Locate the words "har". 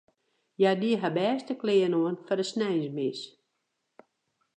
1.01-1.13